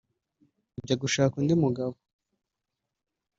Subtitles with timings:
[0.79, 1.95] ajya gushaka undi mugabo